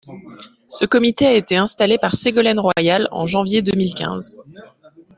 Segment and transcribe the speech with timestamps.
[0.65, 4.41] Ce comité a été installé par Ségolène Royal en janvier deux mille quinze.